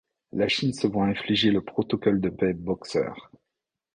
La 0.31 0.47
Chine 0.47 0.73
se 0.73 0.87
voit 0.87 1.05
infliger 1.05 1.51
le 1.51 1.63
protocole 1.63 2.19
de 2.21 2.29
paix 2.29 2.53
Boxer. 2.53 3.13